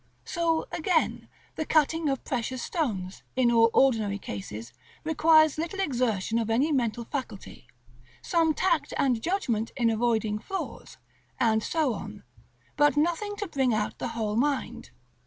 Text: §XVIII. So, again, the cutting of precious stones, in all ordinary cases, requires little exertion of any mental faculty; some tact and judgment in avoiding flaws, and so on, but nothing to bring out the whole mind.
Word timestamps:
§XVIII. 0.03 0.09
So, 0.33 0.67
again, 0.71 1.27
the 1.57 1.63
cutting 1.63 2.09
of 2.09 2.23
precious 2.23 2.63
stones, 2.63 3.21
in 3.35 3.51
all 3.51 3.69
ordinary 3.71 4.17
cases, 4.17 4.73
requires 5.03 5.59
little 5.59 5.79
exertion 5.79 6.39
of 6.39 6.49
any 6.49 6.71
mental 6.71 7.05
faculty; 7.05 7.67
some 8.19 8.55
tact 8.55 8.95
and 8.97 9.21
judgment 9.21 9.71
in 9.77 9.91
avoiding 9.91 10.39
flaws, 10.39 10.97
and 11.39 11.61
so 11.61 11.93
on, 11.93 12.23
but 12.75 12.97
nothing 12.97 13.35
to 13.35 13.47
bring 13.47 13.75
out 13.75 13.99
the 13.99 14.07
whole 14.17 14.35
mind. 14.35 14.89